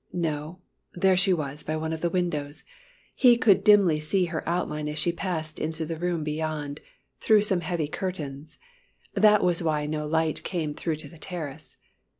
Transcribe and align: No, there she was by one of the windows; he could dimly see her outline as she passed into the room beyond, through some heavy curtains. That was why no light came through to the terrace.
No, 0.11 0.57
there 0.95 1.15
she 1.15 1.31
was 1.31 1.61
by 1.61 1.75
one 1.77 1.93
of 1.93 2.01
the 2.01 2.09
windows; 2.09 2.63
he 3.15 3.37
could 3.37 3.63
dimly 3.63 3.99
see 3.99 4.25
her 4.25 4.41
outline 4.49 4.89
as 4.89 4.97
she 4.97 5.11
passed 5.11 5.59
into 5.59 5.85
the 5.85 5.95
room 5.95 6.23
beyond, 6.23 6.79
through 7.19 7.43
some 7.43 7.61
heavy 7.61 7.87
curtains. 7.87 8.57
That 9.13 9.43
was 9.43 9.61
why 9.61 9.85
no 9.85 10.07
light 10.07 10.41
came 10.43 10.73
through 10.73 10.95
to 10.95 11.07
the 11.07 11.19
terrace. 11.19 11.77